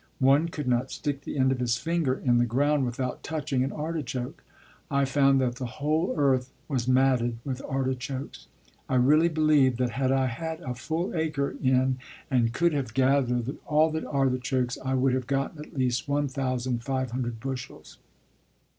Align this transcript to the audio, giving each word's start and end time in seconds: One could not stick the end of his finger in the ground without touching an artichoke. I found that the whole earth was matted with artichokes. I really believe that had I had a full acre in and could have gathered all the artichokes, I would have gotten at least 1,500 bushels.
One 0.17 0.49
could 0.49 0.67
not 0.67 0.89
stick 0.89 1.21
the 1.21 1.37
end 1.37 1.51
of 1.51 1.59
his 1.59 1.77
finger 1.77 2.15
in 2.15 2.39
the 2.39 2.45
ground 2.47 2.87
without 2.87 3.21
touching 3.21 3.63
an 3.63 3.71
artichoke. 3.71 4.43
I 4.89 5.05
found 5.05 5.39
that 5.39 5.57
the 5.57 5.67
whole 5.77 6.15
earth 6.17 6.51
was 6.67 6.87
matted 6.87 7.37
with 7.45 7.61
artichokes. 7.69 8.47
I 8.89 8.95
really 8.95 9.29
believe 9.29 9.77
that 9.77 9.91
had 9.91 10.11
I 10.11 10.25
had 10.25 10.59
a 10.61 10.73
full 10.73 11.13
acre 11.13 11.55
in 11.61 11.99
and 12.31 12.51
could 12.51 12.73
have 12.73 12.95
gathered 12.95 13.55
all 13.67 13.91
the 13.91 14.09
artichokes, 14.09 14.75
I 14.83 14.95
would 14.95 15.13
have 15.13 15.27
gotten 15.27 15.59
at 15.63 15.77
least 15.77 16.07
1,500 16.07 17.39
bushels. 17.39 17.99